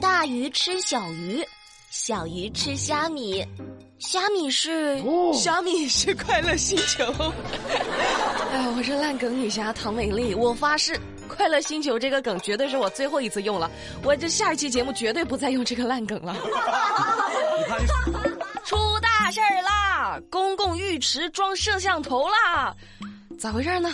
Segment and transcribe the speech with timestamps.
[0.00, 1.44] 大鱼吃小鱼，
[1.90, 3.44] 小鱼吃虾米，
[3.98, 5.02] 虾米是
[5.32, 7.04] 虾米是快乐星球。
[8.52, 10.98] 哎呀，我是烂梗女侠唐美丽，我发誓，
[11.28, 13.70] 快乐星球这个梗绝对是我最后一次用了，
[14.04, 16.36] 我这下一期节目绝对不再用这个烂梗了。
[18.64, 20.20] 出大事儿啦！
[20.30, 22.74] 公共浴池装摄像头啦！
[23.38, 23.92] 咋回事呢？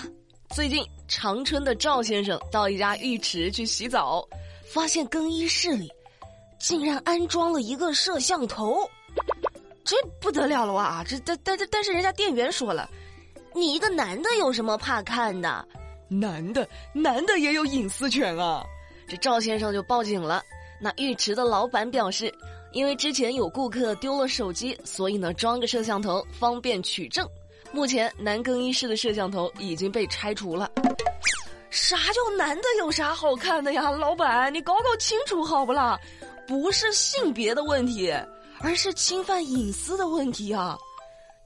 [0.51, 4.27] 最近长春的赵先生到一家浴池去洗澡，
[4.73, 5.91] 发现更衣室里
[6.59, 8.89] 竟然安装了一个摄像头，
[9.85, 11.03] 这不得了了哇！
[11.05, 12.89] 这但但但是人家店员说了，
[13.55, 15.67] 你一个男的有什么怕看的？
[16.09, 18.65] 男的男的也有隐私权啊！
[19.07, 20.43] 这赵先生就报警了。
[20.81, 22.33] 那浴池的老板表示，
[22.73, 27.27] 因为之前有顾客丢了手机，所以呢装个摄像头方便取证。
[27.73, 30.71] 目前男更衣室的摄像头已经被拆除了。
[31.71, 33.91] 啥叫男的有啥好看的呀？
[33.91, 35.99] 老板，你搞搞清楚好不啦？
[36.47, 38.13] 不是性别的问题，
[38.61, 40.79] 而是侵犯隐私的问题啊！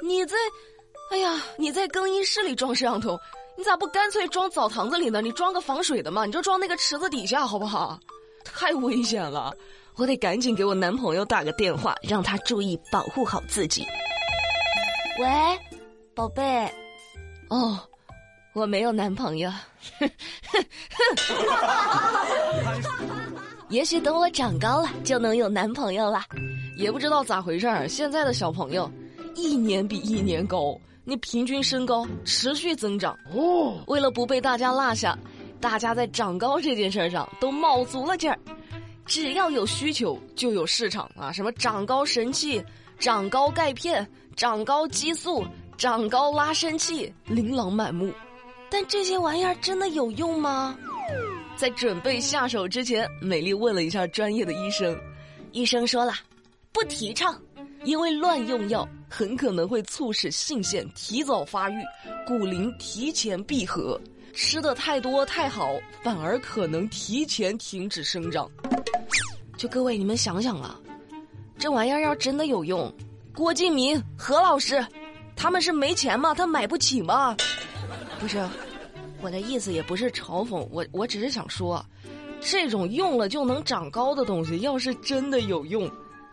[0.01, 0.37] 你在，
[1.11, 3.19] 哎呀，你在更衣室里装摄像头，
[3.57, 5.21] 你咋不干脆装澡堂子里呢？
[5.21, 7.99] 你装个防水的嘛，你就装那个池子底下好不好？
[8.45, 9.53] 太危险了，
[9.97, 13.87] 我得赶紧给我男朋友打个电话，让他注意保护好自己。
[15.19, 15.29] 喂。
[16.15, 16.71] 宝贝，
[17.49, 17.81] 哦，
[18.53, 19.51] 我没有男朋友。
[23.69, 26.23] 也许等我长高了就能有男朋友了。
[26.77, 28.91] 也不知道咋回事儿，现在的小朋友
[29.35, 33.19] 一年比一年高，那平均身高持续增长。
[33.35, 35.19] 哦，为了不被大家落下，
[35.61, 38.39] 大家在长高这件事上都卯足了劲儿。
[39.07, 41.33] 只要有需求就有市场啊！
[41.33, 42.63] 什么长高神器、
[42.99, 44.07] 长高钙片、
[44.37, 45.45] 长高激素。
[45.79, 48.13] 长高拉伸器琳琅满目，
[48.73, 50.75] 但这些玩意儿真的有用吗？
[51.57, 54.99] 在准备下手之前，美丽问了一下专业的医生，
[55.53, 56.15] 医生说了，
[56.73, 57.39] 不提倡，
[57.85, 61.83] 因为乱用药很可能会促使性腺提早发育，
[62.27, 64.01] 骨龄提前闭合，
[64.33, 68.51] 吃的太多太好，反而可能提前停止生长。
[69.59, 70.81] 就各位你们想想啊，
[71.59, 72.91] 这玩意儿要真的有用，
[73.35, 74.83] 郭敬明、何老师。
[75.37, 76.33] 他们是没钱吗？
[76.35, 77.37] 他买不起吗？
[78.19, 78.39] 不是，
[79.23, 81.85] 我的意思也不是嘲讽我，我只是想说，
[82.41, 85.89] 这种用了就能长高的东西，要是真的有用，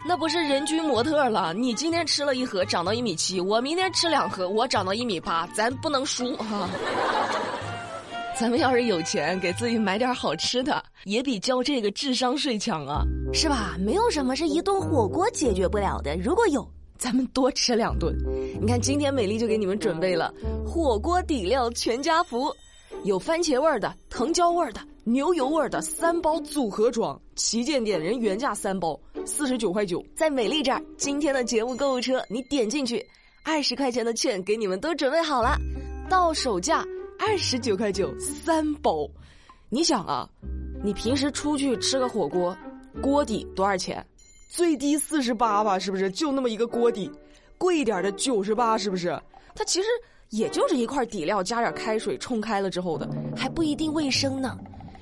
[0.06, 1.54] 那不是人均模特了？
[1.54, 6.68] 你今天吃了一盒，长到一米七，我明天吃两盒，我长到一米八，咱不能输哈。
[8.40, 13.78] 咱们要是有钱，给自己买点好吃的，也比交这个智商税强啊，是吧？
[13.80, 16.68] 没有什么是一顿火锅解决不了的，如果有。
[16.98, 18.14] 咱们多吃两顿，
[18.60, 20.34] 你看今天美丽就给你们准备了
[20.68, 22.54] 火锅底料全家福，
[23.06, 33.06] 有番茄味儿的、藤椒味儿的、牛油味儿的三包组合装，旗舰店人原价三包四十九块九，在美丽这儿今天的节目购物车你点进去，
[33.44, 35.58] 二十块钱的券给你们都准备好了，
[36.10, 36.86] 到手价
[37.18, 39.10] 二十九块九三包，
[39.70, 40.30] 你想啊，
[40.84, 42.56] 你平时出去吃个火锅，
[43.02, 44.06] 锅底多少钱？
[44.50, 46.12] 最低四十八吧，是不是？
[46.12, 47.10] 就那么一个锅底，
[47.58, 49.18] 贵一点的九十八，是不是？
[49.56, 49.88] 它其实
[50.30, 54.58] 也就是一块底料，加点开水冲开了之后的，还不一定卫生呢。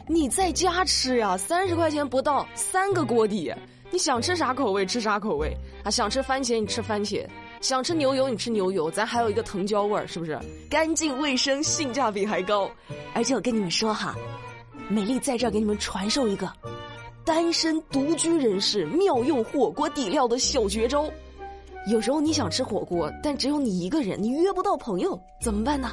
[0.07, 3.53] 你在家吃呀，三十块钱不到，三个锅底，
[3.91, 5.91] 你想吃啥口味吃啥口味啊？
[5.91, 7.27] 想吃番茄你吃番茄，
[7.59, 10.39] 想吃牛油你吃牛油，咱还有一个藤椒味儿，是不是？
[10.69, 12.71] 干净卫生，性价比还高。
[13.13, 14.15] 而且我跟你们说哈，
[14.87, 16.49] 美丽在这儿给你们传授一个。
[17.25, 21.03] 单身独居人士妙用火锅底料的小绝招。
[21.89, 25.89] 有时候你想吃火锅，但只有你一个人，你约不到朋友，怎么办呢？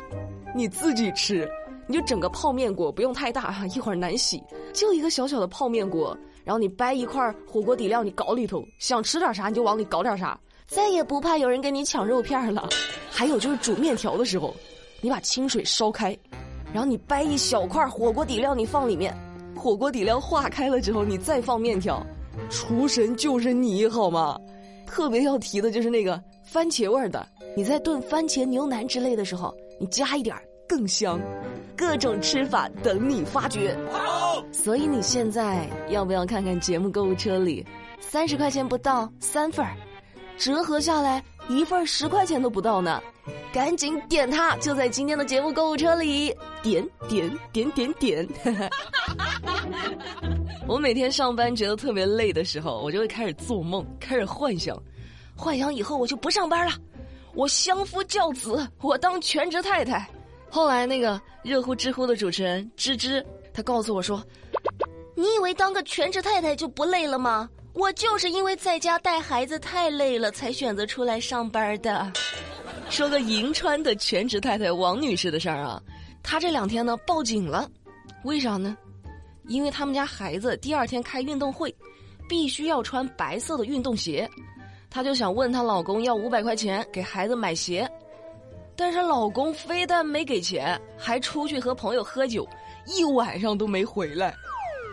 [0.52, 1.48] 你自己吃，
[1.86, 12.68] 你就整个泡面锅，不用太大， 一会儿难洗，就一个小小的泡面锅，然后你掰一块火锅底料，你搞里头，想吃点啥你就往里搞点啥，再也不怕有人跟你抢肉片了。
[13.08, 14.52] 还有就是煮面条的时候，
[15.00, 16.16] 你把清水烧开，
[16.72, 19.16] 然后你掰一小块火锅底料，你放里面。
[19.54, 22.04] 火锅底料化开了之后，你再放面条，
[22.50, 24.36] 厨神就是你好吗？
[24.94, 27.26] 特别要提的就是那个番茄味儿的，
[27.56, 31.20] 你在炖番茄牛腩之类的时候，你加一点儿更香。
[31.76, 33.76] 各种吃法等你发掘。
[34.52, 37.66] 所以你现在要不要看看节目购物车里，
[37.98, 39.74] 三十块钱不到三份儿，
[40.38, 43.02] 折合下来一份十块钱都不到呢。
[43.52, 46.32] 赶紧点它，就在今天的节目购物车里，
[46.62, 48.28] 点点点点点。
[50.66, 54.80] 我每天上班觉得特别累的时候，我就会开始做梦，开始幻想，
[55.36, 56.72] 幻想以后我就不上班了，
[57.34, 60.08] 我相夫教子，我当全职太太。
[60.48, 64.24] 后来那个热乎知乎的主持人芝芝，他告诉我说
[65.14, 67.48] ：“你以为当个全职太太就不累了吗？
[67.74, 72.10] 我就是因为在家带孩子太累了，才选择出来上班的。
[72.88, 75.82] 说个银川的全职太太王女士的事儿啊，
[76.22, 77.68] 她这两天呢报警了，
[78.22, 78.74] 为啥呢？
[79.46, 81.74] 因为他们家孩子第二天开运动会，
[82.28, 84.28] 必须要穿白色的运动鞋，
[84.90, 87.88] 她就想问她老公要五百块钱给孩子买鞋，
[88.74, 92.46] 但是老公非但没给钱，还出去和朋友喝酒，
[92.86, 94.34] 一晚上都没回来。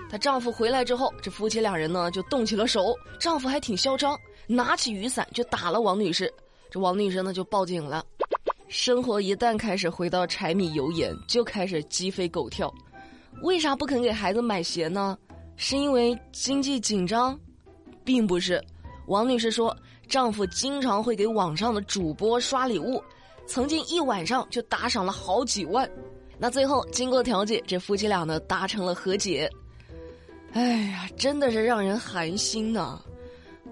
[0.09, 6.31] 她丈夫回来之后，这夫妻两人呢就动起了手，丈夫还挺嚣张，拿起雨伞就打了王女士。
[6.69, 8.05] 这王女士呢就报警了。
[8.67, 12.73] 生活一旦开始回到柴米油盐，就开始鸡飞狗跳。
[13.41, 15.17] 为啥不肯给孩子买鞋呢？
[15.55, 17.39] 是因为经济紧张，
[18.03, 18.63] 并不是。
[19.07, 19.75] 王女士说，
[20.07, 23.03] 丈夫经常会给网上的主播刷礼物，
[23.45, 25.89] 曾经一晚上就打赏了好几万。
[26.37, 29.49] 那最后经过调解，这夫妻俩呢达成了和解。
[30.53, 32.99] 哎呀，真的是让人寒心呐！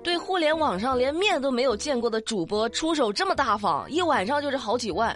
[0.01, 5.13] 对互联网上连面都没有见过的主播出手这么大方，一晚上就是好几万；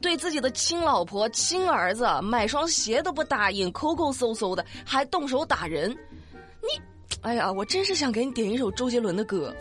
[0.00, 5.90] 对自己的亲老婆、亲儿子买双鞋都不答应，抠抠搜搜的，还动手打人。
[6.60, 6.80] 你，
[7.22, 9.54] 哎呀，我真是想给你点一首周杰伦的歌。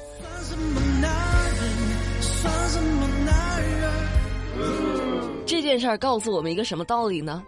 [5.45, 7.43] 这件事儿告诉我们一个什么道理呢？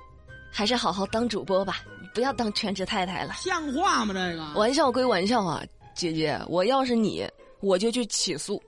[0.52, 1.78] 还是好好当主播吧。
[2.12, 4.14] 不要当全职太太了，像话吗？
[4.14, 5.64] 这个玩笑归玩笑啊，
[5.94, 7.24] 姐姐，我要是你，
[7.62, 8.62] 我就去起诉，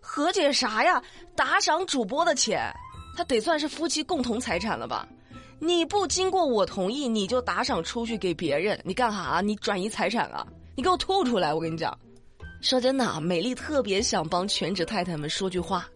[0.00, 1.00] 和解啥呀？
[1.36, 2.60] 打赏主播的钱，
[3.16, 5.08] 他得算是夫妻共同财产了吧？
[5.58, 9.40] 你不经过我同意，你就打赏出去给别人，你干哈？
[9.40, 10.46] 你转移财产啊？
[10.76, 11.52] 你给我吐出来！
[11.52, 11.96] 我跟你讲，
[12.60, 15.88] 说真的，美丽特别想帮全职太太们说句话，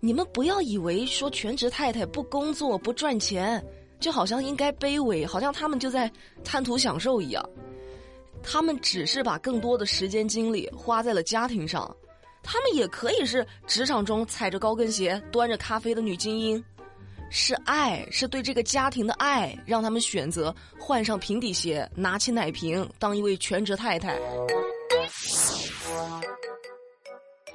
[0.00, 3.64] 你们不要以为说全职太太不工作不赚钱。
[4.00, 6.10] 就好像应该卑微，好像他们就在
[6.42, 7.50] 贪图享受一样。
[8.42, 11.94] 他们只是把更多的时间精力花在了家庭上，
[12.42, 16.62] 他们也可以是职场中踩着高跟鞋端着咖啡的女精英。
[17.32, 24.18] 是爱，是对这个家庭的爱，让他们选择换上平底鞋，拿起奶瓶，当一位全职太太。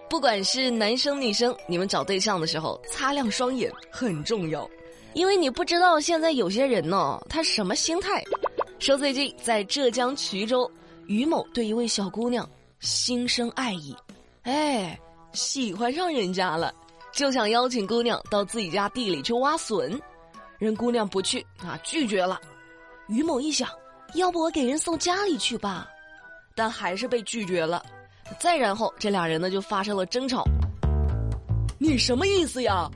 [0.09, 4.69] 不管是男生女生，你们找对象的时候，擦亮双眼很重要。
[5.13, 8.23] 因为你不知道现在有些人呢，他什么心态？
[8.79, 10.71] 说最近在浙江衢州，
[11.07, 12.49] 于某对一位小姑娘
[12.79, 13.93] 心生爱意，
[14.45, 14.97] 哎，
[15.33, 16.71] 喜欢上人家了，
[17.11, 19.99] 就想邀请姑娘到自己家地里去挖笋，
[20.59, 22.39] 人姑娘不去啊，拒绝了。
[23.07, 23.67] 于某一想，
[24.13, 25.87] 要不我给人送家里去吧，
[26.55, 27.83] 但还是被拒绝了。
[28.39, 30.43] 再然后，这俩人呢就发生了争吵。
[31.79, 32.87] 你什么意思呀？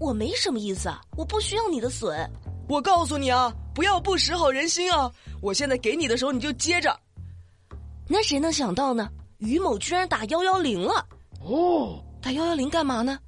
[0.00, 2.26] 我没什么意思，我不需要你的笋。
[2.70, 5.12] 我告诉你啊，不要不识好人心啊！
[5.42, 6.98] 我现在给你的时候你就接着。
[8.08, 9.10] 那谁能想到呢？
[9.44, 11.06] 于某居然打幺幺零了。
[11.40, 13.18] 哦，打幺幺零干嘛呢？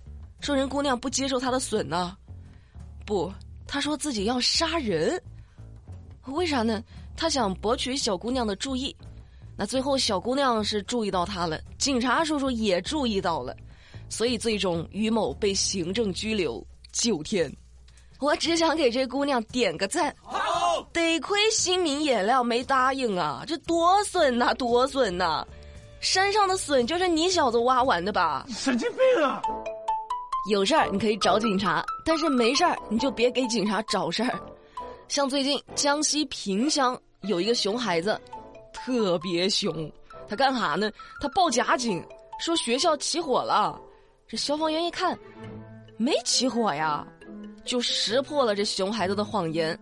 [0.40, 2.16] 说人姑娘不接受他的损呢？
[3.04, 3.32] 不，
[3.66, 5.22] 他说自己要杀人。
[6.26, 6.82] 为啥呢？
[7.16, 8.94] 他想博取小姑娘的注意。
[9.56, 13.56] 那最后小姑娘是注意到他了，警察叔叔也注意到了。
[14.08, 17.50] 所以最终于某被行政拘留九天，
[18.20, 20.14] 我只想给这姑娘点个赞。
[20.92, 25.46] 得亏心明眼亮没答应啊，这多损呐，多损呐！
[26.00, 28.46] 山上的笋就是你小子挖完的吧？
[28.48, 29.43] 神经病啊！
[30.50, 34.38] 有事儿你可以找警察，但是没事儿你就别给警察找事儿。
[35.08, 38.20] 像最近江西萍乡有一个熊孩子，
[38.72, 39.91] 特别熊，
[40.29, 40.91] 他干哈呢？
[41.20, 42.05] 他报假警，
[42.38, 43.81] 说学校起火了。
[44.29, 45.19] 这消防员一看，
[45.96, 47.05] 没起火呀，
[47.65, 49.76] 就识破了这熊孩子的谎言。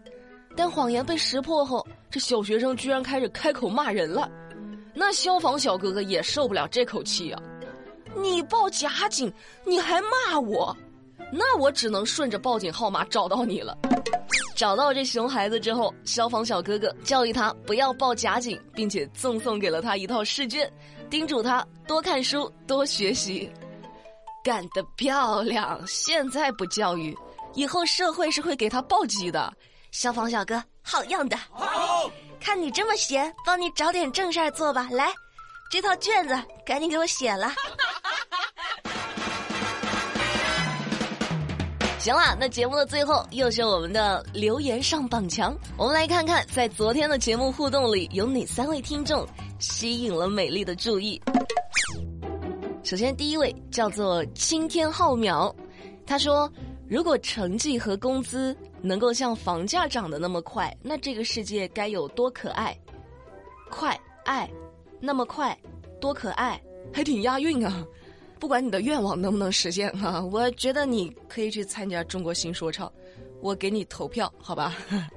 [0.56, 4.30] 但谎言被识破后，这小学生居然开始开口骂人了。
[4.94, 7.38] 那消防小哥哥也受不了这口气呀！
[8.16, 9.32] 你报假警，
[9.64, 10.76] 你还骂我，
[11.32, 13.76] 那我只能顺着报警号码找到你了。
[14.54, 20.72] 找到这熊孩子之后，消防小哥哥教育他不要报假警，并且赠送给了他一套试卷，
[21.10, 23.50] 叮嘱他多看书、多学习。
[24.44, 25.84] 干得漂亮！
[25.86, 27.16] 现在不教育，
[27.54, 29.52] 以后社会是会给他暴击的。
[29.90, 31.36] 消防小哥，好样的！
[32.44, 34.86] 看你这么闲，帮你找点正事儿做吧。
[34.92, 35.10] 来，
[35.70, 37.50] 这套卷子赶紧给我写了。
[41.98, 45.56] 行了，那节目的最后又是我们的留言上榜墙。
[45.78, 49.26] 我们来看看，在昨天的节目互动里，有哪三位听众
[49.58, 51.18] 吸引了美丽的注意。
[52.82, 55.50] 首先，第一位叫做青天浩渺，
[56.06, 56.52] 他说
[56.88, 62.76] ：“如果成绩和工资能够像房价涨得那么快，那这个世界该有多可爱？”
[63.70, 64.48] 快爱
[65.00, 65.58] 那么快，
[66.00, 66.60] 多可爱，
[66.92, 67.84] 还挺押韵啊！
[68.38, 72.92] 不管你的愿望能不能实现哈，我觉得你可以去参加中国新说唱，
[73.40, 74.74] 我给你投票，好吧？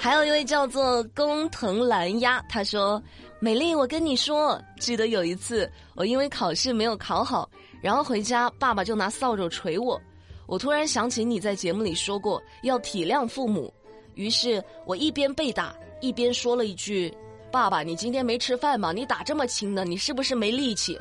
[0.00, 3.02] 还有一位叫做工藤蓝鸭，他说
[3.38, 7.48] ：“美丽，我跟你说，记得有一次，我因为考试没有考好，
[7.82, 10.00] 然后回家，爸爸就拿扫帚捶我。
[10.46, 13.72] 我突然想起你在节目里说过要体谅父母，
[14.14, 17.10] 于是我一边被打。”一边说了一句
[17.50, 18.92] ：“爸爸，你今天没吃饭吗？
[18.92, 20.96] 你打这么轻的，你是不是没力气？”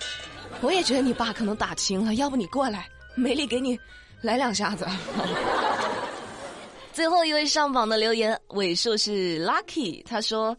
[0.62, 3.78] 我也觉得你爸可能打轻了，要不你过来，美丽给你
[4.22, 4.88] 来两下子。
[6.94, 10.56] 最后一位上榜的留言尾数是 Lucky，他说：“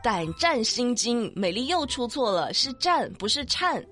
[0.00, 3.84] 胆战心惊，美丽又出错了，是战不是颤。”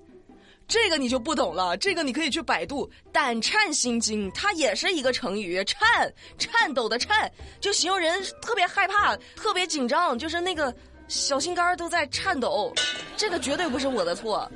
[0.67, 10.73] 这个你就不懂了，这个你可以去百度“胆颤心惊”，它也是一个成语，颤颤抖的颤，就形容人特别害怕、特别紧张，就是那个
[11.09, 12.73] 小心肝都在颤抖。
[13.17, 14.49] 这个绝对不是我的错，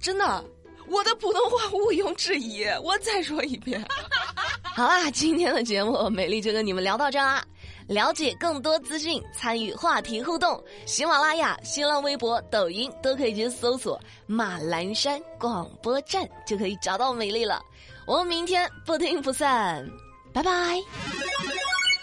[0.00, 0.44] 真的，
[0.86, 2.64] 我的普通话毋庸置疑。
[2.82, 3.84] 我再说一遍。
[4.62, 7.44] 好啦，今天的节目美丽就跟你们聊到这啦。
[7.88, 17.62] 了解更多资讯，参与话题互动，喜马拉雅、新浪微博、抖音都可以去搜索“马栏山广播站”，就可以找到美丽了。
[18.06, 19.88] 我们明天不听不散，
[20.34, 20.50] 拜拜。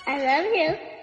[0.05, 0.94] I love you.